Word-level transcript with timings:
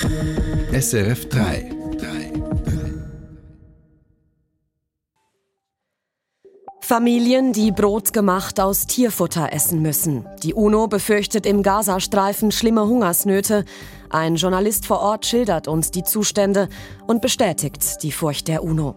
SRF 0.00 1.28
3. 1.28 1.70
Familien, 6.80 7.52
die 7.52 7.72
Brot 7.72 8.12
gemacht 8.12 8.58
aus 8.58 8.86
Tierfutter 8.86 9.52
essen 9.52 9.82
müssen. 9.82 10.26
Die 10.42 10.54
UNO 10.54 10.88
befürchtet 10.88 11.46
im 11.46 11.62
Gazastreifen 11.62 12.52
schlimme 12.52 12.86
Hungersnöte. 12.86 13.64
Ein 14.08 14.36
Journalist 14.36 14.86
vor 14.86 15.00
Ort 15.00 15.26
schildert 15.26 15.68
uns 15.68 15.90
die 15.90 16.04
Zustände 16.04 16.68
und 17.06 17.20
bestätigt 17.20 18.02
die 18.02 18.12
Furcht 18.12 18.48
der 18.48 18.64
UNO. 18.64 18.96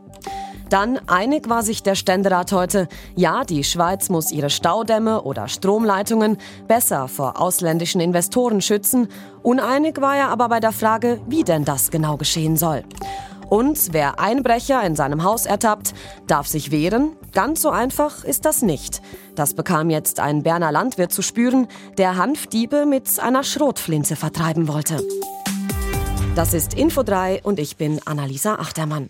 Dann 0.70 1.00
einig 1.08 1.50
war 1.50 1.64
sich 1.64 1.84
der 1.84 1.96
Ständerat 1.96 2.52
heute, 2.52 2.88
ja, 3.16 3.44
die 3.44 3.64
Schweiz 3.64 4.10
muss 4.10 4.32
ihre 4.32 4.50
Staudämme 4.50 5.22
oder 5.22 5.48
Stromleitungen 5.48 6.38
besser 6.68 7.08
vor 7.08 7.40
ausländischen 7.40 8.02
Investoren 8.02 8.62
schützen. 8.62 9.08
Uneinig 9.44 10.02
war 10.02 10.16
er 10.16 10.30
aber 10.30 10.50
bei 10.50 10.60
der 10.60 10.72
Frage, 10.72 11.22
wie 11.28 11.44
denn 11.44 11.66
das 11.66 11.92
genau 11.92 12.18
geschehen 12.18 12.58
soll. 12.58 12.84
Und 13.50 13.94
wer 13.94 14.20
Einbrecher 14.20 14.84
in 14.84 14.96
seinem 14.96 15.24
Haus 15.24 15.46
ertappt, 15.46 15.94
darf 16.26 16.48
sich 16.48 16.72
wehren. 16.72 17.16
Ganz 17.32 17.62
so 17.62 17.70
einfach 17.70 18.24
ist 18.24 18.46
das 18.46 18.64
nicht. 18.64 19.02
Das 19.36 19.54
bekam 19.54 19.90
jetzt 19.90 20.20
ein 20.20 20.42
Berner 20.42 20.72
Landwirt 20.72 21.12
zu 21.12 21.22
spüren, 21.22 21.68
der 21.98 22.18
Hanfdiebe 22.18 22.86
mit 22.86 23.20
einer 23.20 23.44
Schrotflinte 23.44 24.16
vertreiben 24.16 24.68
wollte. 24.68 25.04
Das 26.36 26.54
ist 26.54 26.74
Info 26.74 27.04
3 27.04 27.42
und 27.44 27.60
ich 27.60 27.78
bin 27.78 28.02
Annalisa 28.06 28.56
Achtermann. 28.56 29.10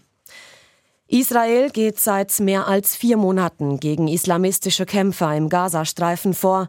Israel 1.08 1.70
geht 1.70 2.00
seit 2.00 2.40
mehr 2.40 2.68
als 2.68 2.96
vier 2.96 3.18
Monaten 3.18 3.80
gegen 3.80 4.08
islamistische 4.08 4.88
Kämpfer 4.88 5.36
im 5.36 5.50
Gazastreifen 5.50 6.34
vor, 6.34 6.68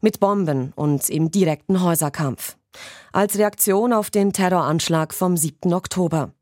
mit 0.00 0.20
Bomben 0.20 0.72
und 0.76 1.08
im 1.08 1.30
direkten 1.30 1.82
Häuserkampf. 1.82 2.56
Als 3.12 3.38
Reaktion 3.38 3.94
auf 3.94 4.10
den 4.10 4.32
Terroranschlag 4.32 5.14
vom 5.14 5.36
7. 5.36 5.72
Oktober. 5.72 6.32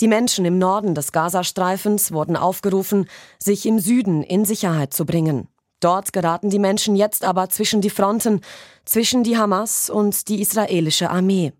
Die 0.00 0.08
Menschen 0.08 0.44
im 0.44 0.58
Norden 0.58 0.96
des 0.96 1.12
Gazastreifens 1.12 2.10
wurden 2.10 2.36
aufgerufen, 2.36 3.06
sich 3.38 3.64
im 3.66 3.78
Süden 3.78 4.24
in 4.24 4.44
Sicherheit 4.44 4.92
zu 4.92 5.06
bringen. 5.06 5.46
Dort 5.78 6.12
geraten 6.12 6.50
die 6.50 6.58
Menschen 6.58 6.96
jetzt 6.96 7.24
aber 7.24 7.48
zwischen 7.50 7.80
die 7.82 7.90
Fronten, 7.90 8.40
zwischen 8.84 9.22
die 9.22 9.38
Hamas 9.38 9.90
und 9.90 10.28
die 10.28 10.40
israelische 10.40 11.10
Armee. 11.10 11.52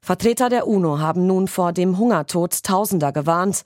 Vertreter 0.00 0.48
der 0.48 0.66
UNO 0.66 0.98
haben 0.98 1.26
nun 1.26 1.46
vor 1.46 1.72
dem 1.72 1.96
Hungertod 1.96 2.62
Tausender 2.62 3.12
gewarnt. 3.12 3.62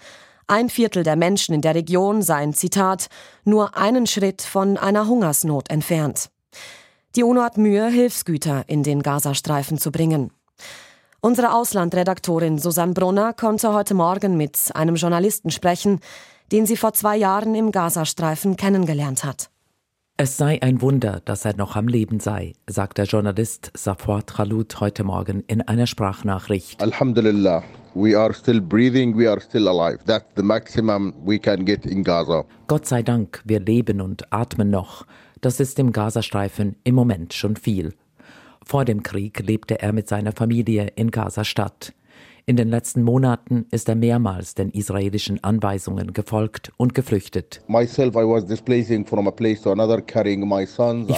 Ein 0.51 0.71
Viertel 0.71 1.03
der 1.03 1.17
Menschen 1.17 1.55
in 1.55 1.61
der 1.61 1.75
Region 1.75 2.23
seien, 2.23 2.55
Zitat, 2.55 3.09
nur 3.45 3.77
einen 3.77 4.07
Schritt 4.07 4.41
von 4.41 4.79
einer 4.79 5.07
Hungersnot 5.07 5.71
entfernt. 5.71 6.31
Die 7.17 7.23
UNO 7.23 7.43
hat 7.43 7.59
Mühe, 7.59 7.87
Hilfsgüter 7.89 8.65
in 8.67 8.83
den 8.83 9.03
Gazastreifen 9.03 9.77
zu 9.77 9.93
bringen. 9.93 10.33
Unsere 11.21 11.53
Auslandredaktorin 11.53 12.59
Susanne 12.59 12.95
Brunner 12.95 13.35
konnte 13.35 13.75
heute 13.75 13.93
Morgen 13.93 14.39
mit 14.39 14.71
einem 14.75 14.95
Journalisten 14.95 15.51
sprechen, 15.51 16.01
den 16.51 16.65
sie 16.65 16.79
vor 16.79 16.95
zwei 16.95 17.19
Jahren 17.19 17.55
im 17.55 17.71
Gazastreifen 17.71 18.57
kennengelernt 18.57 19.25
hat. 19.25 19.51
Es 20.21 20.37
sei 20.37 20.61
ein 20.63 20.83
Wunder, 20.83 21.23
dass 21.25 21.45
er 21.45 21.55
noch 21.55 21.77
am 21.77 21.87
Leben 21.87 22.19
sei, 22.19 22.55
sagt 22.67 22.99
der 22.99 23.05
Journalist 23.05 23.71
Safwat 23.75 24.35
Khalut 24.35 24.81
heute 24.81 25.05
Morgen 25.05 25.45
in 25.47 25.63
einer 25.63 25.87
Sprachnachricht. 25.87 26.83
Alhamdulillah, 26.83 27.63
we 27.95 28.19
are 28.19 28.35
still 28.35 28.61
breathing, 28.61 29.17
we 29.17 29.31
are 29.31 29.41
still 29.41 29.69
alive. 29.69 30.01
That's 30.07 30.27
the 30.35 30.43
maximum 30.43 31.15
we 31.25 31.39
can 31.39 31.65
get 31.65 31.87
in 31.87 32.03
Gaza. 32.03 32.45
Gott 32.67 32.85
sei 32.89 33.05
Dank, 33.05 33.41
wir 33.45 33.61
leben 33.61 34.01
und 34.01 34.33
atmen 34.33 34.71
noch. 34.71 35.07
Das 35.41 35.61
ist 35.61 35.79
im 35.79 35.93
Gazastreifen 35.93 36.75
im 36.83 36.97
Moment 36.97 37.33
schon 37.33 37.55
viel. 37.55 37.95
Vor 38.65 38.85
dem 38.85 39.05
Krieg 39.05 39.39
lebte 39.39 39.81
er 39.81 39.93
mit 39.93 40.09
seiner 40.09 40.33
Familie 40.33 40.89
in 40.97 41.13
Gaza-Stadt. 41.13 41.93
In 42.49 42.57
den 42.57 42.71
letzten 42.71 43.03
Monaten 43.03 43.67
ist 43.71 43.91
er 43.91 43.95
mehrmals 43.95 44.55
den 44.55 44.71
israelischen 44.71 45.45
Anweisungen 45.45 46.15
gefolgt 46.15 46.73
und 46.79 46.95
geflüchtet. 46.95 47.61
Ich 47.69 47.93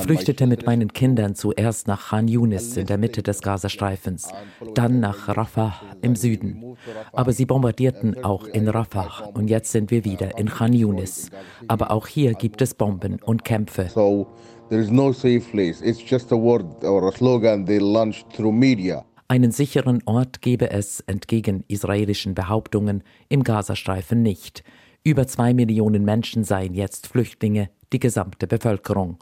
flüchtete 0.00 0.46
mit 0.48 0.66
meinen 0.66 0.92
Kindern 0.92 1.36
zuerst 1.36 1.86
nach 1.86 2.08
Khan 2.08 2.26
Yunis 2.26 2.76
in 2.76 2.86
der 2.86 2.98
Mitte 2.98 3.22
des 3.22 3.42
Gazastreifens, 3.42 4.32
dann 4.74 4.98
nach 4.98 5.28
Rafah 5.28 5.74
im 6.02 6.16
Süden. 6.16 6.76
Aber 7.12 7.32
sie 7.32 7.46
bombardierten 7.46 8.24
auch 8.24 8.48
in 8.48 8.66
Rafah 8.66 9.30
und 9.32 9.48
jetzt 9.48 9.70
sind 9.70 9.92
wir 9.92 10.04
wieder 10.04 10.36
in 10.36 10.48
Khan 10.48 10.72
Yunis. 10.72 11.30
Aber 11.68 11.92
auch 11.92 12.08
hier 12.08 12.32
gibt 12.32 12.60
es 12.60 12.74
Bomben 12.74 13.20
und 13.22 13.44
Kämpfe. 13.44 13.88
There 14.70 14.80
is 14.80 14.90
no 14.90 15.12
safe 15.12 15.42
place. 15.50 15.80
It's 15.82 16.00
just 16.00 16.32
a 16.32 16.36
word 16.36 16.84
or 16.84 17.08
a 17.08 17.12
slogan 17.12 17.66
they 17.66 17.78
launched 17.78 18.32
through 18.32 18.52
media. 18.52 19.04
Einen 19.30 19.52
sicheren 19.52 20.02
Ort 20.06 20.42
gebe 20.42 20.72
es, 20.72 20.98
entgegen 21.06 21.62
israelischen 21.68 22.34
Behauptungen, 22.34 23.04
im 23.28 23.44
Gazastreifen 23.44 24.22
nicht. 24.22 24.64
Über 25.04 25.24
zwei 25.28 25.54
Millionen 25.54 26.04
Menschen 26.04 26.42
seien 26.42 26.74
jetzt 26.74 27.06
Flüchtlinge, 27.06 27.70
die 27.92 28.00
gesamte 28.00 28.48
Bevölkerung. 28.48 29.18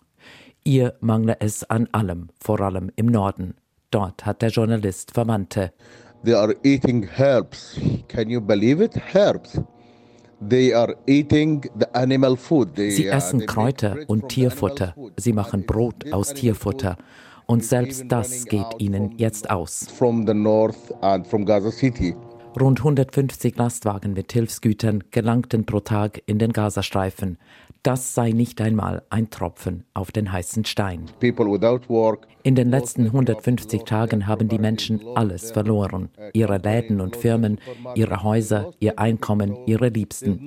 Ihr 0.65 0.95
mangle 1.01 1.37
es 1.41 1.63
an 1.65 1.89
allem, 1.93 2.31
vor 2.41 2.59
allem 2.63 2.91
im 2.97 3.05
Norden. 3.05 3.57
Dort 3.91 4.25
hat 4.25 4.41
der 4.41 4.49
Journalist 4.49 5.11
Verwandte. 5.11 5.75
They 6.25 6.33
are 6.33 6.57
eating 6.63 7.03
herbs. 7.03 7.79
Can 8.09 8.31
you 8.31 8.41
believe 8.41 8.83
it? 8.83 8.95
Herbs. 9.13 9.61
They 10.41 10.73
are 10.73 10.97
eating 11.07 11.69
the 11.79 11.87
animal 11.93 12.35
food. 12.35 12.77
They, 12.77 12.93
Sie 12.93 13.09
essen 13.09 13.45
Kräuter 13.45 13.99
und 14.07 14.31
Tierfutter. 14.31 14.95
Sie 15.19 15.35
machen 15.35 15.67
Brot 15.67 16.11
aus 16.11 16.33
Tierfutter. 16.33 16.97
Und 17.51 17.65
selbst 17.65 18.05
das 18.09 18.45
geht 18.45 18.67
ihnen 18.79 19.15
jetzt 19.17 19.49
aus. 19.49 19.87
Rund 22.61 22.81
150 22.81 23.57
Lastwagen 23.57 24.13
mit 24.13 24.33
Hilfsgütern 24.33 25.05
gelangten 25.11 25.65
pro 25.65 25.81
Tag 25.81 26.23
in 26.27 26.39
den 26.39 26.53
Gazastreifen. 26.53 27.39
Das 27.83 28.15
sei 28.15 28.33
nicht 28.33 28.61
einmal 28.61 29.03
ein 29.09 29.31
Tropfen 29.31 29.85
auf 29.95 30.13
den 30.13 30.31
heißen 30.31 30.67
Stein. 30.67 31.07
In 32.43 32.55
den 32.55 32.69
letzten 32.69 33.07
150 33.07 33.85
Tagen 33.85 34.27
haben 34.27 34.49
die 34.49 34.59
Menschen 34.59 35.01
alles 35.15 35.51
verloren. 35.53 36.11
Ihre 36.35 36.59
Läden 36.59 37.01
und 37.01 37.17
Firmen, 37.17 37.61
ihre 37.95 38.23
Häuser, 38.23 38.73
ihr 38.81 38.99
Einkommen, 38.99 39.57
ihre 39.65 39.89
Liebsten. 39.89 40.47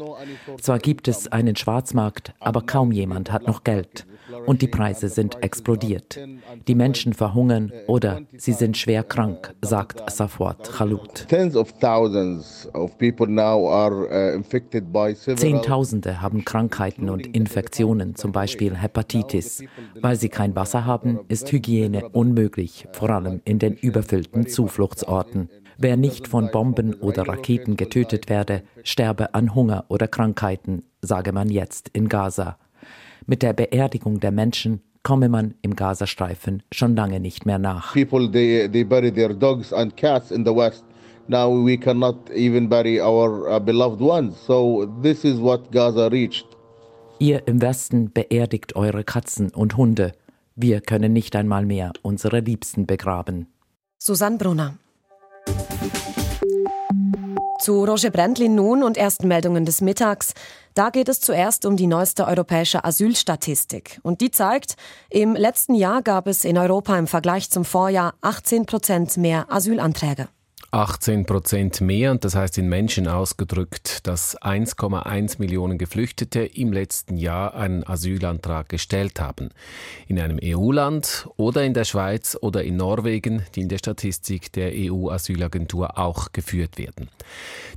Zwar 0.60 0.78
gibt 0.78 1.08
es 1.08 1.32
einen 1.32 1.56
Schwarzmarkt, 1.56 2.36
aber 2.40 2.62
kaum 2.62 2.92
jemand 2.92 3.32
hat 3.32 3.48
noch 3.48 3.64
Geld 3.64 4.06
und 4.46 4.62
die 4.62 4.68
Preise 4.68 5.10
sind 5.10 5.42
explodiert. 5.44 6.20
Die 6.68 6.76
Menschen 6.76 7.14
verhungern 7.14 7.72
oder 7.88 8.22
sie 8.38 8.54
sind 8.54 8.78
schwer 8.78 9.04
krank, 9.04 9.54
sagt 9.62 10.10
Safwat 10.10 10.72
Khalut. 10.72 11.28
Uh, 11.32 12.88
Zehntausende 15.36 16.22
haben 16.22 16.46
Krankheiten 16.46 17.10
und 17.10 17.28
Infektionen, 17.28 18.16
zum 18.16 18.32
Beispiel 18.32 18.76
Hepatitis. 18.76 19.64
Weil 20.00 20.16
sie 20.16 20.30
kein 20.30 20.56
Wasser 20.56 20.86
haben, 20.86 21.20
ist 21.28 21.52
Hygiene 21.52 22.10
unmöglich, 22.10 22.88
vor 22.92 23.10
allem 23.10 23.42
in 23.46 23.60
den 23.60 23.76
überfüllten 23.76 24.48
Zufluchtsorten. 24.48 25.50
Wer 25.78 25.98
nicht 25.98 26.28
von 26.28 26.52
Bomben 26.52 26.94
oder 26.94 27.28
Raketen 27.28 27.76
getötet 27.76 28.30
werde, 28.30 28.62
sterbe 28.84 29.34
an 29.34 29.56
Hunger 29.56 29.86
oder 29.88 30.08
Krankheiten, 30.08 30.84
sage 31.02 31.32
man 31.32 31.50
jetzt 31.50 31.90
in 31.90 32.08
Gaza. 32.08 32.58
Mit 33.26 33.44
der 33.44 33.54
Beerdigung 33.54 34.20
der 34.20 34.32
Menschen 34.32 34.82
komme 35.04 35.30
man 35.30 35.56
im 35.62 35.76
Gazastreifen 35.76 36.64
schon 36.72 36.96
lange 36.96 37.20
nicht 37.20 37.46
mehr 37.46 37.60
nach. 37.60 37.94
People 37.94 38.32
they, 38.32 38.70
they 38.70 38.84
bury 38.84 39.12
their 39.12 39.34
dogs 39.34 39.74
and 39.74 39.96
cats 39.96 40.32
in 40.32 40.46
the 40.46 40.56
west. 40.56 40.84
Now 41.28 41.50
we 41.50 41.78
cannot 41.78 42.30
even 42.32 42.68
bury 42.68 43.00
our 43.00 43.48
uh, 43.50 43.60
beloved 43.60 44.02
ones. 44.02 44.36
So 44.46 44.88
this 45.02 45.24
is 45.24 45.40
what 45.40 45.72
Gaza 45.72 46.08
reached. 46.08 46.46
Ihr 47.20 47.48
im 47.48 47.62
Westen 47.62 48.12
beerdigt 48.12 48.76
eure 48.76 49.04
Katzen 49.04 49.52
und 49.52 49.78
Hunde. 49.78 50.14
Wir 50.56 50.82
können 50.82 51.14
nicht 51.14 51.36
einmal 51.36 51.66
mehr 51.66 51.94
unsere 52.02 52.40
Liebsten 52.40 52.88
begraben. 52.88 53.48
Susanne 54.00 54.38
Brunner. 54.38 54.74
Zu 57.60 57.86
Roger 57.86 58.10
Brendlin 58.10 58.56
nun 58.56 58.82
und 58.82 58.98
ersten 58.98 59.28
Meldungen 59.28 59.66
des 59.66 59.82
Mittags. 59.82 60.34
Da 60.74 60.90
geht 60.90 61.10
es 61.10 61.20
zuerst 61.20 61.66
um 61.66 61.76
die 61.76 61.88
neueste 61.88 62.26
europäische 62.26 62.84
Asylstatistik. 62.84 64.00
Und 64.04 64.22
die 64.22 64.32
zeigt, 64.32 64.76
im 65.10 65.36
letzten 65.36 65.76
Jahr 65.76 66.02
gab 66.02 66.28
es 66.28 66.46
in 66.46 66.58
Europa 66.58 66.98
im 66.98 67.08
Vergleich 67.08 67.50
zum 67.50 67.66
Vorjahr 67.66 68.14
18 68.22 68.66
Prozent 68.66 69.18
mehr 69.18 69.52
Asylanträge. 69.52 70.30
18 70.74 71.26
Prozent 71.26 71.82
mehr, 71.82 72.12
und 72.12 72.24
das 72.24 72.34
heißt 72.34 72.58
in 72.58 72.70
Menschen 72.70 73.06
ausgedrückt, 73.10 74.08
dass 74.08 74.42
1,1 74.42 75.36
Millionen 75.38 75.78
Geflüchtete 75.78 76.40
im 76.46 76.72
letzten 76.72 77.18
Jahr 77.18 77.56
einen 77.56 77.86
Asylantrag 77.86 78.70
gestellt 78.70 79.20
haben. 79.20 79.50
In 80.08 80.18
einem 80.18 80.40
EU-Land 80.42 81.28
oder 81.36 81.66
in 81.66 81.74
der 81.74 81.84
Schweiz 81.84 82.38
oder 82.40 82.64
in 82.64 82.78
Norwegen, 82.78 83.44
die 83.54 83.62
in 83.62 83.68
der 83.68 83.80
Statistik 83.80 84.54
der 84.54 84.72
EU-Asylagentur 84.74 86.00
auch 86.00 86.32
geführt 86.32 86.78
werden. 86.78 87.10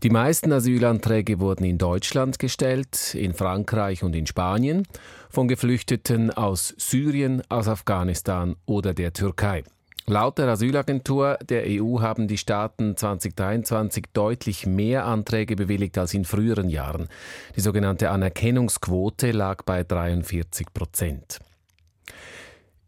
Die 0.04 0.10
meisten 0.10 0.52
Asylanträge 0.52 1.40
wurden 1.40 1.64
in 1.64 1.78
Deutschland 1.78 2.38
gestellt, 2.38 3.16
in 3.16 3.34
Frankreich 3.34 4.04
und 4.04 4.14
in 4.14 4.28
Spanien 4.28 4.86
von 5.30 5.48
Geflüchteten 5.48 6.30
aus 6.30 6.72
Syrien, 6.78 7.42
aus 7.48 7.66
Afghanistan 7.66 8.54
oder 8.66 8.94
der 8.94 9.12
Türkei. 9.12 9.64
Laut 10.06 10.36
der 10.36 10.48
Asylagentur 10.48 11.38
der 11.48 11.64
EU 11.66 12.00
haben 12.00 12.28
die 12.28 12.36
Staaten 12.36 12.94
2023 12.94 14.04
deutlich 14.12 14.66
mehr 14.66 15.06
Anträge 15.06 15.56
bewilligt 15.56 15.96
als 15.96 16.12
in 16.12 16.26
früheren 16.26 16.68
Jahren. 16.68 17.08
Die 17.56 17.60
sogenannte 17.60 18.10
Anerkennungsquote 18.10 19.30
lag 19.30 19.62
bei 19.62 19.82
43 19.82 20.66
Prozent. 20.74 21.38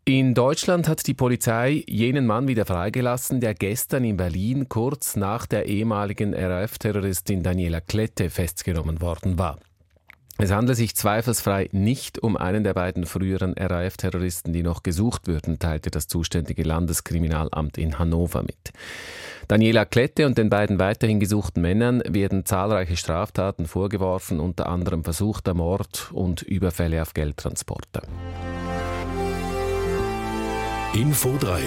In 0.04 0.34
Deutschland 0.34 0.88
hat 0.88 1.06
die 1.06 1.14
Polizei 1.14 1.82
jenen 1.88 2.26
Mann 2.26 2.48
wieder 2.48 2.66
freigelassen, 2.66 3.40
der 3.40 3.54
gestern 3.54 4.04
in 4.04 4.18
Berlin 4.18 4.68
kurz 4.68 5.16
nach 5.16 5.46
der 5.46 5.66
ehemaligen 5.66 6.34
RAF-Terroristin 6.34 7.42
Daniela 7.42 7.80
Klette 7.80 8.28
festgenommen 8.28 9.00
worden 9.00 9.38
war. 9.38 9.58
Es 10.38 10.50
handelt 10.52 10.76
sich 10.76 10.94
zweifelsfrei 10.94 11.70
nicht 11.72 12.18
um 12.22 12.36
einen 12.36 12.62
der 12.62 12.74
beiden 12.74 13.06
früheren 13.06 13.54
RAF-Terroristen, 13.54 14.52
die 14.52 14.62
noch 14.62 14.82
gesucht 14.82 15.26
würden, 15.26 15.58
teilte 15.58 15.90
das 15.90 16.08
zuständige 16.08 16.62
Landeskriminalamt 16.62 17.78
in 17.78 17.98
Hannover 17.98 18.42
mit. 18.42 18.72
Daniela 19.48 19.86
Klette 19.86 20.26
und 20.26 20.36
den 20.36 20.50
beiden 20.50 20.78
weiterhin 20.78 21.20
gesuchten 21.20 21.62
Männern 21.62 22.02
werden 22.06 22.44
zahlreiche 22.44 22.98
Straftaten 22.98 23.66
vorgeworfen, 23.66 24.38
unter 24.38 24.68
anderem 24.68 25.04
versuchter 25.04 25.54
Mord 25.54 26.10
und 26.12 26.42
Überfälle 26.42 27.00
auf 27.00 27.14
Geldtransporter. 27.14 28.02
Info 30.92 31.34
3 31.38 31.60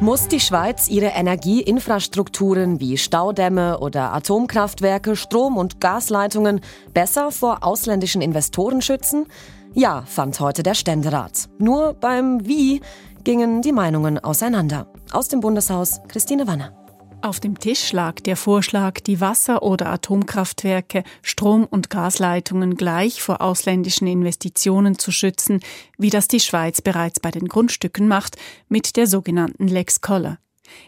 muss 0.00 0.28
die 0.28 0.40
Schweiz 0.40 0.88
ihre 0.88 1.06
Energieinfrastrukturen 1.06 2.80
wie 2.80 2.98
Staudämme 2.98 3.78
oder 3.80 4.12
Atomkraftwerke, 4.12 5.16
Strom- 5.16 5.56
und 5.56 5.80
Gasleitungen 5.80 6.60
besser 6.92 7.30
vor 7.32 7.64
ausländischen 7.64 8.20
Investoren 8.20 8.82
schützen? 8.82 9.26
Ja, 9.72 10.02
fand 10.06 10.38
heute 10.40 10.62
der 10.62 10.74
Ständerat. 10.74 11.48
Nur 11.58 11.94
beim 11.94 12.46
Wie 12.46 12.80
gingen 13.24 13.62
die 13.62 13.72
Meinungen 13.72 14.18
auseinander. 14.18 14.86
Aus 15.12 15.28
dem 15.28 15.40
Bundeshaus 15.40 16.00
Christine 16.08 16.46
Wanner. 16.46 16.85
Auf 17.26 17.40
dem 17.40 17.58
Tisch 17.58 17.92
lag 17.92 18.20
der 18.20 18.36
Vorschlag, 18.36 19.00
die 19.00 19.20
Wasser- 19.20 19.64
oder 19.64 19.88
Atomkraftwerke, 19.88 21.02
Strom- 21.22 21.66
und 21.68 21.90
Gasleitungen 21.90 22.76
gleich 22.76 23.20
vor 23.20 23.40
ausländischen 23.40 24.06
Investitionen 24.06 24.96
zu 24.96 25.10
schützen, 25.10 25.58
wie 25.98 26.10
das 26.10 26.28
die 26.28 26.38
Schweiz 26.38 26.80
bereits 26.80 27.18
bei 27.18 27.32
den 27.32 27.48
Grundstücken 27.48 28.06
macht, 28.06 28.36
mit 28.68 28.94
der 28.94 29.08
sogenannten 29.08 29.66
Lex 29.66 30.00
Koller. 30.00 30.38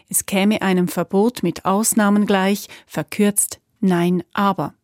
Es 0.07 0.27
käme 0.27 0.61
einem 0.61 0.87
Verbot 0.87 1.43
mit 1.43 1.65
Ausnahmen 1.65 2.25
gleich, 2.25 2.69
verkürzt 2.87 3.59
Nein, 3.81 4.23
aber. 4.31 4.75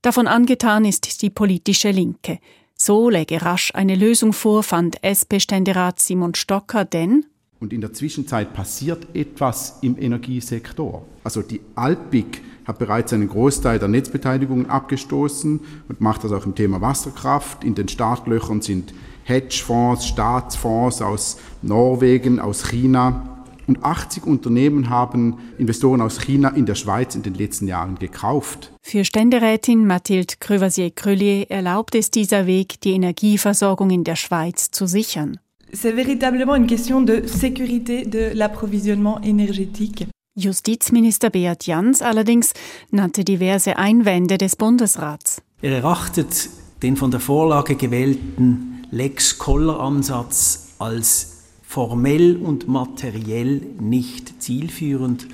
Davon 0.00 0.28
angetan 0.28 0.84
ist 0.84 1.22
die 1.22 1.30
politische 1.30 1.90
Linke. 1.90 2.38
So 2.76 3.10
läge 3.10 3.42
rasch 3.42 3.74
eine 3.74 3.96
Lösung 3.96 4.32
vor, 4.32 4.62
fand 4.62 5.02
SP-Ständerat 5.02 5.98
Simon 5.98 6.36
Stocker, 6.36 6.84
denn 6.84 7.26
und 7.64 7.72
in 7.72 7.80
der 7.80 7.94
Zwischenzeit 7.94 8.52
passiert 8.52 9.06
etwas 9.14 9.78
im 9.80 9.96
Energiesektor. 9.98 11.02
Also 11.24 11.40
die 11.40 11.62
Alpic 11.74 12.42
hat 12.66 12.78
bereits 12.78 13.14
einen 13.14 13.26
Großteil 13.26 13.78
der 13.78 13.88
Netzbeteiligungen 13.88 14.68
abgestoßen 14.68 15.60
und 15.88 16.00
macht 16.02 16.24
das 16.24 16.32
auch 16.32 16.44
im 16.44 16.54
Thema 16.54 16.82
Wasserkraft. 16.82 17.64
In 17.64 17.74
den 17.74 17.88
Startlöchern 17.88 18.60
sind 18.60 18.92
Hedgefonds, 19.22 20.06
Staatsfonds 20.06 21.00
aus 21.00 21.38
Norwegen, 21.62 22.38
aus 22.38 22.68
China. 22.68 23.30
Und 23.66 23.82
80 23.82 24.26
Unternehmen 24.26 24.90
haben 24.90 25.38
Investoren 25.56 26.02
aus 26.02 26.20
China 26.20 26.50
in 26.50 26.66
der 26.66 26.74
Schweiz 26.74 27.14
in 27.14 27.22
den 27.22 27.32
letzten 27.32 27.66
Jahren 27.66 27.98
gekauft. 27.98 28.74
Für 28.82 29.06
Ständerätin 29.06 29.86
Mathilde 29.86 30.34
Crevasier-Crullier 30.38 31.50
erlaubt 31.50 31.94
es 31.94 32.10
dieser 32.10 32.46
Weg, 32.46 32.82
die 32.82 32.92
Energieversorgung 32.92 33.88
in 33.88 34.04
der 34.04 34.16
Schweiz 34.16 34.70
zu 34.70 34.86
sichern. 34.86 35.38
C'est 35.72 35.92
véritablement 35.92 36.54
une 36.54 36.66
question 36.66 37.00
de 37.00 37.26
sécurité 37.26 38.04
de 38.04 38.32
l'approvisionnement 38.34 39.20
énergétique. 39.22 40.06
Justizminister 40.36 41.30
Beat 41.30 41.64
Jans 41.64 42.02
allerdings 42.02 42.52
nannte 42.90 43.20
diverse 43.20 43.68
Einwände 43.76 44.36
des 44.36 44.56
Bundesrats. 44.56 45.40
Er 45.62 45.72
erachtet 45.72 46.50
den 46.82 46.96
von 46.96 47.10
der 47.10 47.20
Vorlage 47.20 47.76
gewählten 47.76 48.84
Lex 48.90 49.38
Koller-Ansatz 49.38 50.74
als 50.78 51.44
formell 51.62 52.36
und 52.36 52.68
materiell 52.68 53.62
nicht 53.80 54.42
zielführend 54.42 55.28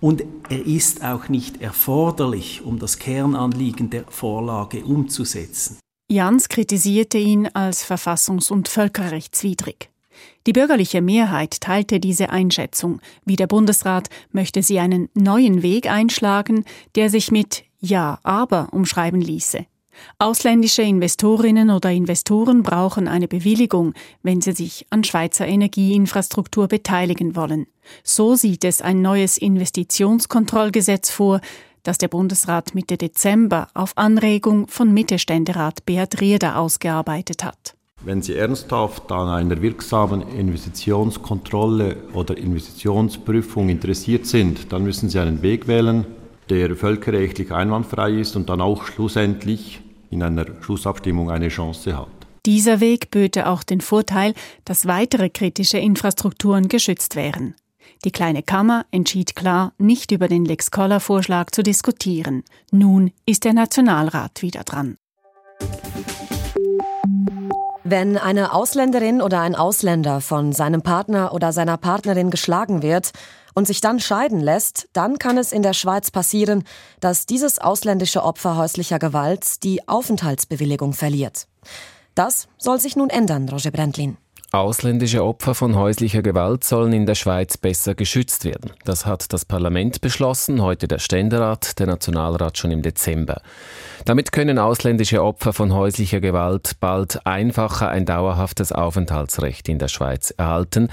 und 0.00 0.24
er 0.48 0.66
ist 0.66 1.04
auch 1.04 1.28
nicht 1.28 1.62
erforderlich, 1.62 2.62
um 2.64 2.78
das 2.78 2.98
Kernanliegen 2.98 3.90
der 3.90 4.04
Vorlage 4.08 4.84
umzusetzen. 4.84 5.78
Jans 6.08 6.48
kritisierte 6.48 7.18
ihn 7.18 7.48
als 7.48 7.84
verfassungs- 7.84 8.52
und 8.52 8.68
völkerrechtswidrig. 8.68 9.90
Die 10.46 10.52
bürgerliche 10.52 11.02
Mehrheit 11.02 11.60
teilte 11.60 11.98
diese 11.98 12.30
Einschätzung. 12.30 13.00
Wie 13.24 13.34
der 13.34 13.48
Bundesrat 13.48 14.08
möchte 14.30 14.62
sie 14.62 14.78
einen 14.78 15.08
neuen 15.14 15.62
Weg 15.62 15.90
einschlagen, 15.90 16.64
der 16.94 17.10
sich 17.10 17.32
mit 17.32 17.64
Ja, 17.80 18.20
aber 18.22 18.68
umschreiben 18.72 19.20
ließe. 19.20 19.66
Ausländische 20.20 20.82
Investorinnen 20.82 21.70
oder 21.70 21.90
Investoren 21.90 22.62
brauchen 22.62 23.08
eine 23.08 23.26
Bewilligung, 23.26 23.92
wenn 24.22 24.40
sie 24.40 24.52
sich 24.52 24.86
an 24.90 25.02
Schweizer 25.02 25.46
Energieinfrastruktur 25.46 26.68
beteiligen 26.68 27.34
wollen. 27.34 27.66
So 28.04 28.36
sieht 28.36 28.64
es 28.64 28.80
ein 28.80 29.02
neues 29.02 29.38
Investitionskontrollgesetz 29.38 31.10
vor, 31.10 31.40
das 31.86 31.98
der 31.98 32.08
Bundesrat 32.08 32.74
Mitte 32.74 32.96
Dezember 32.96 33.68
auf 33.74 33.92
Anregung 33.96 34.66
von 34.68 34.92
Mittelständerat 34.92 35.86
Beat 35.86 36.20
Rieder 36.20 36.58
ausgearbeitet 36.58 37.44
hat. 37.44 37.74
Wenn 38.02 38.22
Sie 38.22 38.34
ernsthaft 38.34 39.10
an 39.10 39.28
einer 39.28 39.62
wirksamen 39.62 40.22
Investitionskontrolle 40.28 41.96
oder 42.12 42.36
Investitionsprüfung 42.36 43.68
interessiert 43.68 44.26
sind, 44.26 44.72
dann 44.72 44.82
müssen 44.82 45.08
Sie 45.08 45.18
einen 45.18 45.42
Weg 45.42 45.66
wählen, 45.66 46.06
der 46.50 46.76
völkerrechtlich 46.76 47.52
einwandfrei 47.52 48.12
ist 48.12 48.36
und 48.36 48.48
dann 48.48 48.60
auch 48.60 48.84
schlussendlich 48.84 49.80
in 50.10 50.22
einer 50.22 50.46
Schlussabstimmung 50.60 51.30
eine 51.30 51.48
Chance 51.48 51.96
hat. 51.96 52.08
Dieser 52.44 52.80
Weg 52.80 53.10
böte 53.10 53.48
auch 53.48 53.64
den 53.64 53.80
Vorteil, 53.80 54.34
dass 54.64 54.86
weitere 54.86 55.30
kritische 55.30 55.78
Infrastrukturen 55.78 56.68
geschützt 56.68 57.16
wären. 57.16 57.54
Die 58.04 58.12
kleine 58.12 58.42
Kammer 58.42 58.86
entschied 58.90 59.36
klar, 59.36 59.72
nicht 59.78 60.12
über 60.12 60.28
den 60.28 60.44
Lex 60.44 60.70
Koller-Vorschlag 60.70 61.50
zu 61.50 61.62
diskutieren. 61.62 62.44
Nun 62.70 63.12
ist 63.26 63.44
der 63.44 63.52
Nationalrat 63.52 64.42
wieder 64.42 64.64
dran. 64.64 64.96
Wenn 67.88 68.18
eine 68.18 68.52
Ausländerin 68.52 69.22
oder 69.22 69.40
ein 69.40 69.54
Ausländer 69.54 70.20
von 70.20 70.52
seinem 70.52 70.82
Partner 70.82 71.32
oder 71.32 71.52
seiner 71.52 71.76
Partnerin 71.76 72.30
geschlagen 72.30 72.82
wird 72.82 73.12
und 73.54 73.68
sich 73.68 73.80
dann 73.80 74.00
scheiden 74.00 74.40
lässt, 74.40 74.88
dann 74.92 75.18
kann 75.18 75.38
es 75.38 75.52
in 75.52 75.62
der 75.62 75.72
Schweiz 75.72 76.10
passieren, 76.10 76.64
dass 76.98 77.26
dieses 77.26 77.60
ausländische 77.60 78.24
Opfer 78.24 78.56
häuslicher 78.56 78.98
Gewalt 78.98 79.62
die 79.62 79.86
Aufenthaltsbewilligung 79.86 80.94
verliert. 80.94 81.46
Das 82.16 82.48
soll 82.58 82.80
sich 82.80 82.96
nun 82.96 83.08
ändern, 83.08 83.48
Roger 83.48 83.70
Brandlin. 83.70 84.16
Ausländische 84.56 85.22
Opfer 85.22 85.54
von 85.54 85.76
häuslicher 85.76 86.22
Gewalt 86.22 86.64
sollen 86.64 86.94
in 86.94 87.04
der 87.04 87.14
Schweiz 87.14 87.58
besser 87.58 87.94
geschützt 87.94 88.46
werden. 88.46 88.70
Das 88.86 89.04
hat 89.04 89.30
das 89.34 89.44
Parlament 89.44 90.00
beschlossen, 90.00 90.62
heute 90.62 90.88
der 90.88 90.98
Ständerat, 90.98 91.78
der 91.78 91.86
Nationalrat 91.86 92.56
schon 92.56 92.70
im 92.70 92.80
Dezember. 92.80 93.42
Damit 94.06 94.32
können 94.32 94.58
ausländische 94.58 95.22
Opfer 95.22 95.52
von 95.52 95.74
häuslicher 95.74 96.22
Gewalt 96.22 96.80
bald 96.80 97.26
einfacher 97.26 97.90
ein 97.90 98.06
dauerhaftes 98.06 98.72
Aufenthaltsrecht 98.72 99.68
in 99.68 99.78
der 99.78 99.88
Schweiz 99.88 100.30
erhalten. 100.30 100.88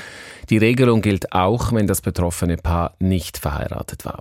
Die 0.50 0.58
Regelung 0.58 1.02
gilt 1.02 1.32
auch, 1.32 1.72
wenn 1.72 1.88
das 1.88 2.02
betroffene 2.02 2.58
Paar 2.58 2.96
nicht 3.00 3.38
verheiratet 3.38 4.04
war. 4.04 4.20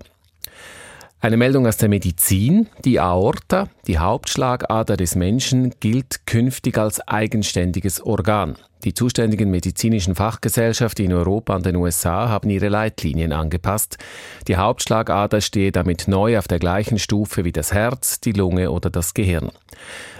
Eine 1.20 1.36
Meldung 1.36 1.66
aus 1.66 1.78
der 1.78 1.88
Medizin. 1.88 2.68
Die 2.84 3.00
Aorta, 3.00 3.68
die 3.88 3.98
Hauptschlagader 3.98 4.96
des 4.96 5.16
Menschen, 5.16 5.74
gilt 5.80 6.26
künftig 6.26 6.78
als 6.78 7.00
eigenständiges 7.00 8.00
Organ. 8.06 8.56
Die 8.84 8.94
zuständigen 8.94 9.50
medizinischen 9.50 10.14
Fachgesellschaften 10.14 11.04
in 11.04 11.12
Europa 11.12 11.54
und 11.54 11.64
den 11.64 11.76
USA 11.76 12.28
haben 12.28 12.50
ihre 12.50 12.68
Leitlinien 12.68 13.32
angepasst. 13.32 13.98
Die 14.48 14.56
Hauptschlagader 14.56 15.40
stehe 15.40 15.70
damit 15.70 16.08
neu 16.08 16.38
auf 16.38 16.48
der 16.48 16.58
gleichen 16.58 16.98
Stufe 16.98 17.44
wie 17.44 17.52
das 17.52 17.72
Herz, 17.72 18.20
die 18.20 18.32
Lunge 18.32 18.70
oder 18.70 18.90
das 18.90 19.14
Gehirn. 19.14 19.50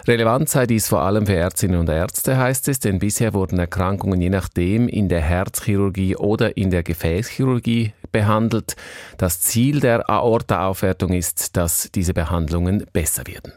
Relevant 0.07 0.49
sei 0.49 0.67
dies 0.67 0.89
vor 0.89 1.03
allem 1.03 1.27
für 1.27 1.35
Ärztinnen 1.35 1.79
und 1.79 1.89
Ärzte, 1.89 2.37
heißt 2.37 2.69
es, 2.69 2.79
denn 2.79 2.99
bisher 2.99 3.35
wurden 3.35 3.59
Erkrankungen 3.59 4.21
je 4.21 4.31
nachdem 4.31 4.89
in 4.89 5.09
der 5.09 5.21
Herzchirurgie 5.21 6.17
oder 6.17 6.57
in 6.57 6.71
der 6.71 6.83
Gefäßchirurgie 6.83 7.93
behandelt. 8.13 8.77
Das 9.17 9.41
Ziel 9.41 9.81
der 9.81 10.09
Aortaaufwertung 10.09 11.13
ist, 11.13 11.57
dass 11.57 11.91
diese 11.93 12.15
Behandlungen 12.15 12.85
besser 12.93 13.27
werden. 13.27 13.53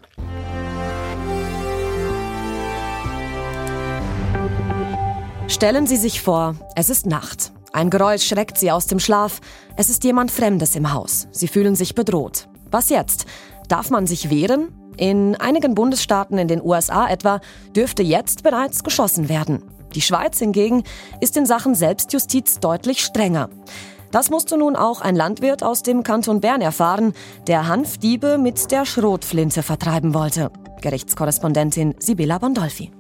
Stellen 5.48 5.86
Sie 5.86 5.98
sich 5.98 6.22
vor, 6.22 6.56
es 6.76 6.90
ist 6.90 7.06
Nacht. 7.06 7.54
Ein 7.72 7.92
Geräusch 7.92 8.26
schreckt 8.26 8.58
Sie 8.58 8.72
aus 8.72 8.88
dem 8.88 9.00
Schlaf. 9.00 9.42
Es 9.78 9.90
ist 9.90 10.04
jemand 10.04 10.32
Fremdes 10.32 10.76
im 10.76 10.92
Haus. 10.92 11.28
Sie 11.32 11.48
fühlen 11.48 11.76
sich 11.76 11.94
bedroht. 11.94 12.48
Was 12.72 12.90
jetzt? 12.90 13.26
Darf 13.68 13.92
man 13.92 14.08
sich 14.08 14.32
wehren? 14.32 14.70
In 14.98 15.36
einigen 15.36 15.76
Bundesstaaten 15.76 16.40
in 16.40 16.48
den 16.48 16.64
USA 16.64 17.08
etwa 17.08 17.42
dürfte 17.76 18.02
jetzt 18.02 18.42
bereits 18.42 18.84
geschossen 18.84 19.30
werden. 19.30 19.64
Die 19.94 20.02
Schweiz 20.02 20.40
hingegen 20.40 20.84
ist 21.22 21.38
in 21.38 21.46
Sachen 21.46 21.76
Selbstjustiz 21.76 22.60
deutlich 22.60 23.04
strenger. 23.04 23.50
Das 24.12 24.30
musste 24.32 24.58
nun 24.58 24.76
auch 24.76 25.02
ein 25.02 25.16
Landwirt 25.16 25.62
aus 25.62 25.84
dem 25.84 26.04
Kanton 26.04 26.42
Bern 26.42 26.62
erfahren, 26.62 27.14
der 27.48 27.68
Hanfdiebe 27.68 28.38
mit 28.38 28.72
der 28.72 28.86
Schrotflinte 28.86 29.62
vertreiben 29.62 30.14
wollte. 30.14 30.52
Gerichtskorrespondentin 30.82 31.96
Sibylla 32.00 32.40
Bondolfi. 32.40 32.92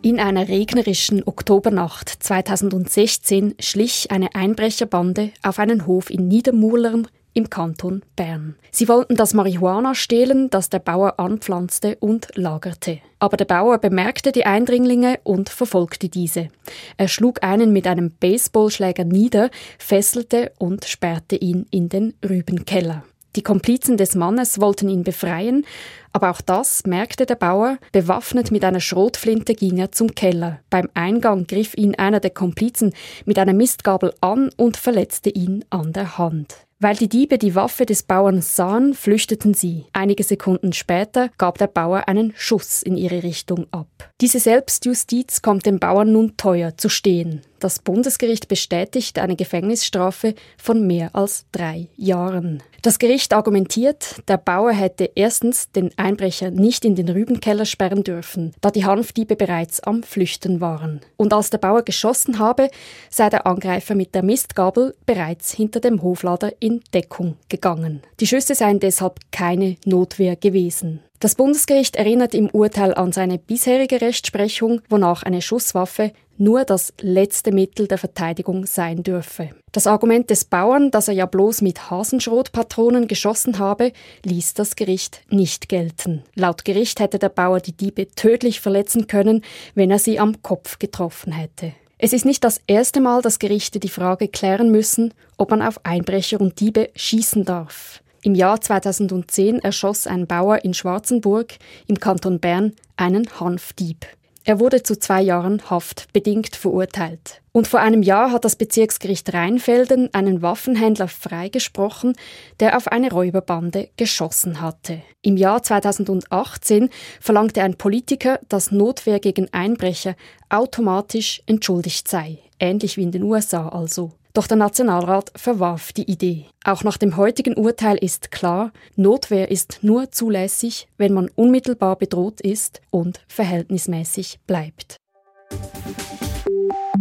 In 0.00 0.20
einer 0.20 0.46
regnerischen 0.46 1.24
Oktobernacht 1.26 2.08
2016 2.08 3.56
schlich 3.58 4.12
eine 4.12 4.32
Einbrecherbande 4.34 5.32
auf 5.42 5.58
einen 5.58 5.86
Hof 5.86 6.08
in 6.08 6.28
Niedermurlern 6.28 7.08
im 7.34 7.50
Kanton 7.50 8.02
Bern. 8.14 8.54
Sie 8.70 8.88
wollten 8.88 9.16
das 9.16 9.34
Marihuana 9.34 9.96
stehlen, 9.96 10.50
das 10.50 10.70
der 10.70 10.78
Bauer 10.78 11.18
anpflanzte 11.18 11.96
und 11.98 12.28
lagerte. 12.36 13.00
Aber 13.18 13.36
der 13.36 13.44
Bauer 13.44 13.78
bemerkte 13.78 14.30
die 14.30 14.46
Eindringlinge 14.46 15.18
und 15.24 15.48
verfolgte 15.48 16.08
diese. 16.08 16.48
Er 16.96 17.08
schlug 17.08 17.42
einen 17.42 17.72
mit 17.72 17.88
einem 17.88 18.12
Baseballschläger 18.12 19.04
nieder, 19.04 19.50
fesselte 19.78 20.52
und 20.58 20.84
sperrte 20.84 21.34
ihn 21.34 21.66
in 21.70 21.88
den 21.88 22.14
Rübenkeller. 22.28 23.02
Die 23.36 23.42
Komplizen 23.42 23.96
des 23.96 24.14
Mannes 24.14 24.60
wollten 24.60 24.88
ihn 24.88 25.04
befreien, 25.04 25.64
aber 26.12 26.30
auch 26.30 26.40
das 26.40 26.84
merkte 26.86 27.26
der 27.26 27.36
Bauer. 27.36 27.78
Bewaffnet 27.92 28.50
mit 28.50 28.64
einer 28.64 28.80
Schrotflinte 28.80 29.54
ging 29.54 29.78
er 29.78 29.92
zum 29.92 30.14
Keller. 30.14 30.60
Beim 30.70 30.88
Eingang 30.94 31.46
griff 31.46 31.76
ihn 31.76 31.94
einer 31.94 32.20
der 32.20 32.30
Komplizen 32.30 32.92
mit 33.24 33.38
einer 33.38 33.52
Mistgabel 33.52 34.14
an 34.20 34.50
und 34.56 34.76
verletzte 34.76 35.30
ihn 35.30 35.64
an 35.70 35.92
der 35.92 36.18
Hand. 36.18 36.68
Weil 36.80 36.94
die 36.94 37.08
Diebe 37.08 37.38
die 37.38 37.56
Waffe 37.56 37.86
des 37.86 38.04
Bauern 38.04 38.40
sahen, 38.40 38.94
flüchteten 38.94 39.52
sie. 39.52 39.86
Einige 39.92 40.22
Sekunden 40.22 40.72
später 40.72 41.28
gab 41.36 41.58
der 41.58 41.66
Bauer 41.66 42.06
einen 42.06 42.32
Schuss 42.36 42.84
in 42.84 42.96
ihre 42.96 43.24
Richtung 43.24 43.66
ab. 43.72 43.88
Diese 44.20 44.38
Selbstjustiz 44.38 45.42
kommt 45.42 45.66
dem 45.66 45.80
Bauern 45.80 46.12
nun 46.12 46.36
teuer 46.36 46.76
zu 46.76 46.88
stehen. 46.88 47.42
Das 47.58 47.80
Bundesgericht 47.80 48.46
bestätigt 48.46 49.18
eine 49.18 49.34
Gefängnisstrafe 49.34 50.36
von 50.56 50.86
mehr 50.86 51.16
als 51.16 51.46
drei 51.50 51.88
Jahren. 51.96 52.62
Das 52.82 53.00
Gericht 53.00 53.32
argumentiert, 53.32 54.22
der 54.28 54.36
Bauer 54.36 54.70
hätte 54.70 55.10
erstens 55.16 55.72
den 55.72 55.90
Einbrecher 55.98 56.50
nicht 56.50 56.84
in 56.84 56.94
den 56.94 57.08
Rübenkeller 57.08 57.64
sperren 57.64 58.04
dürfen, 58.04 58.52
da 58.60 58.70
die 58.70 58.84
Hanfdiebe 58.84 59.36
bereits 59.36 59.80
am 59.80 60.02
Flüchten 60.02 60.60
waren. 60.60 61.00
Und 61.16 61.32
als 61.32 61.50
der 61.50 61.58
Bauer 61.58 61.82
geschossen 61.82 62.38
habe, 62.38 62.70
sei 63.10 63.28
der 63.28 63.46
Angreifer 63.46 63.94
mit 63.94 64.14
der 64.14 64.22
Mistgabel 64.22 64.94
bereits 65.06 65.52
hinter 65.52 65.80
dem 65.80 66.02
Hoflader 66.02 66.52
in 66.60 66.82
Deckung 66.94 67.36
gegangen. 67.48 68.02
Die 68.20 68.26
Schüsse 68.26 68.54
seien 68.54 68.80
deshalb 68.80 69.20
keine 69.32 69.76
Notwehr 69.84 70.36
gewesen. 70.36 71.00
Das 71.20 71.34
Bundesgericht 71.34 71.96
erinnert 71.96 72.32
im 72.32 72.48
Urteil 72.48 72.94
an 72.94 73.10
seine 73.10 73.38
bisherige 73.38 74.00
Rechtsprechung, 74.00 74.82
wonach 74.88 75.24
eine 75.24 75.42
Schusswaffe 75.42 76.12
nur 76.36 76.64
das 76.64 76.92
letzte 77.00 77.50
Mittel 77.50 77.88
der 77.88 77.98
Verteidigung 77.98 78.66
sein 78.66 79.02
dürfe. 79.02 79.50
Das 79.72 79.88
Argument 79.88 80.30
des 80.30 80.44
Bauern, 80.44 80.92
dass 80.92 81.08
er 81.08 81.14
ja 81.14 81.26
bloß 81.26 81.62
mit 81.62 81.90
Hasenschrotpatronen 81.90 83.08
geschossen 83.08 83.58
habe, 83.58 83.92
ließ 84.24 84.54
das 84.54 84.76
Gericht 84.76 85.22
nicht 85.28 85.68
gelten. 85.68 86.22
Laut 86.36 86.64
Gericht 86.64 87.00
hätte 87.00 87.18
der 87.18 87.30
Bauer 87.30 87.58
die 87.58 87.76
Diebe 87.76 88.06
tödlich 88.14 88.60
verletzen 88.60 89.08
können, 89.08 89.42
wenn 89.74 89.90
er 89.90 89.98
sie 89.98 90.20
am 90.20 90.40
Kopf 90.42 90.78
getroffen 90.78 91.32
hätte. 91.32 91.72
Es 91.98 92.12
ist 92.12 92.26
nicht 92.26 92.44
das 92.44 92.60
erste 92.68 93.00
Mal, 93.00 93.22
dass 93.22 93.40
Gerichte 93.40 93.80
die 93.80 93.88
Frage 93.88 94.28
klären 94.28 94.70
müssen, 94.70 95.12
ob 95.36 95.50
man 95.50 95.62
auf 95.62 95.84
Einbrecher 95.84 96.40
und 96.40 96.60
Diebe 96.60 96.90
schießen 96.94 97.44
darf. 97.44 98.04
Im 98.22 98.34
Jahr 98.34 98.60
2010 98.60 99.60
erschoss 99.60 100.06
ein 100.06 100.26
Bauer 100.26 100.64
in 100.64 100.74
Schwarzenburg 100.74 101.54
im 101.86 102.00
Kanton 102.00 102.40
Bern 102.40 102.72
einen 102.96 103.28
Hanfdieb. 103.38 104.06
Er 104.44 104.60
wurde 104.60 104.82
zu 104.82 104.98
zwei 104.98 105.20
Jahren 105.20 105.68
Haft 105.68 106.10
bedingt 106.14 106.56
verurteilt. 106.56 107.42
Und 107.52 107.68
vor 107.68 107.80
einem 107.80 108.02
Jahr 108.02 108.32
hat 108.32 108.46
das 108.46 108.56
Bezirksgericht 108.56 109.34
Rheinfelden 109.34 110.08
einen 110.14 110.40
Waffenhändler 110.40 111.08
freigesprochen, 111.08 112.14
der 112.58 112.76
auf 112.76 112.88
eine 112.88 113.10
Räuberbande 113.10 113.90
geschossen 113.96 114.62
hatte. 114.62 115.02
Im 115.20 115.36
Jahr 115.36 115.62
2018 115.62 116.88
verlangte 117.20 117.62
ein 117.62 117.76
Politiker, 117.76 118.40
dass 118.48 118.72
Notwehr 118.72 119.20
gegen 119.20 119.52
Einbrecher 119.52 120.14
automatisch 120.48 121.42
entschuldigt 121.44 122.08
sei, 122.08 122.38
ähnlich 122.58 122.96
wie 122.96 123.02
in 123.02 123.12
den 123.12 123.24
USA 123.24 123.68
also. 123.68 124.12
Doch 124.38 124.46
der 124.46 124.56
Nationalrat 124.56 125.32
verwarf 125.34 125.92
die 125.92 126.08
Idee. 126.08 126.46
Auch 126.62 126.84
nach 126.84 126.96
dem 126.96 127.16
heutigen 127.16 127.54
Urteil 127.56 127.96
ist 127.96 128.30
klar, 128.30 128.70
Notwehr 128.94 129.50
ist 129.50 129.80
nur 129.82 130.12
zulässig, 130.12 130.86
wenn 130.96 131.12
man 131.12 131.28
unmittelbar 131.34 131.96
bedroht 131.96 132.40
ist 132.40 132.80
und 132.92 133.20
verhältnismäßig 133.26 134.38
bleibt. 134.46 134.98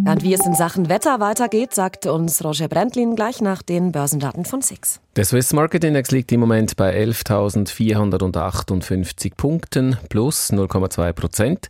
Und 0.08 0.24
wie 0.24 0.34
es 0.34 0.44
in 0.46 0.56
Sachen 0.56 0.88
Wetter 0.88 1.20
weitergeht, 1.20 1.76
sagt 1.76 2.06
uns 2.06 2.42
Roger 2.42 2.70
Brendlin 2.70 3.18
gleich 3.18 3.42
nach 3.42 3.62
den 3.62 3.92
Börsendaten 3.92 4.46
von 4.46 4.62
SIX. 4.62 5.02
Der 5.18 5.26
Swiss 5.26 5.52
Market 5.52 5.84
Index 5.84 6.12
liegt 6.12 6.32
im 6.32 6.40
Moment 6.40 6.78
bei 6.78 6.98
11.458 6.98 9.34
Punkten 9.36 9.98
plus 10.08 10.54
0,2 10.54 11.12
Prozent. 11.12 11.68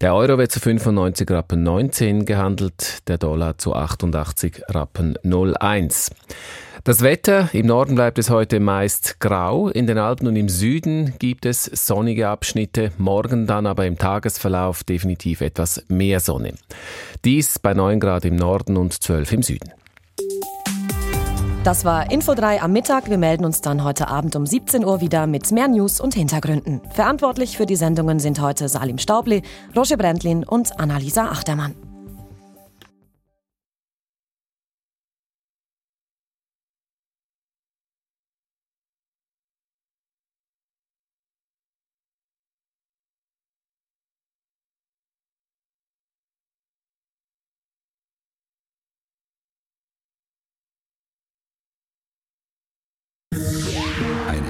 Der 0.00 0.14
Euro 0.14 0.38
wird 0.38 0.52
zu 0.52 0.60
95 0.60 1.28
Rappen 1.28 1.64
19 1.64 2.26
gehandelt, 2.26 2.98
der 3.08 3.18
Dollar 3.18 3.58
zu 3.58 3.74
88 3.74 4.62
Rappen 4.68 5.18
01. 5.24 6.12
Das 6.84 7.00
Wetter, 7.00 7.48
im 7.54 7.64
Norden 7.64 7.94
bleibt 7.94 8.18
es 8.18 8.28
heute 8.28 8.60
meist 8.60 9.18
grau, 9.18 9.70
in 9.70 9.86
den 9.86 9.96
Alpen 9.96 10.28
und 10.28 10.36
im 10.36 10.50
Süden 10.50 11.14
gibt 11.18 11.46
es 11.46 11.64
sonnige 11.64 12.28
Abschnitte, 12.28 12.92
morgen 12.98 13.46
dann 13.46 13.64
aber 13.66 13.86
im 13.86 13.96
Tagesverlauf 13.96 14.84
definitiv 14.84 15.40
etwas 15.40 15.82
mehr 15.88 16.20
Sonne. 16.20 16.52
Dies 17.24 17.58
bei 17.58 17.72
9 17.72 18.00
Grad 18.00 18.26
im 18.26 18.36
Norden 18.36 18.76
und 18.76 19.02
12 19.02 19.32
im 19.32 19.42
Süden. 19.42 19.72
Das 21.64 21.86
war 21.86 22.10
Info 22.10 22.34
3 22.34 22.60
am 22.60 22.74
Mittag. 22.74 23.08
Wir 23.08 23.16
melden 23.16 23.46
uns 23.46 23.62
dann 23.62 23.82
heute 23.82 24.08
Abend 24.08 24.36
um 24.36 24.44
17 24.44 24.84
Uhr 24.84 25.00
wieder 25.00 25.26
mit 25.26 25.50
mehr 25.52 25.68
News 25.68 26.02
und 26.02 26.12
Hintergründen. 26.12 26.82
Verantwortlich 26.90 27.56
für 27.56 27.64
die 27.64 27.76
Sendungen 27.76 28.20
sind 28.20 28.42
heute 28.42 28.68
Salim 28.68 28.98
Staubli, 28.98 29.40
Roger 29.74 29.96
Brendlin 29.96 30.44
und 30.44 30.78
Annalisa 30.78 31.30
Achtermann. 31.30 31.74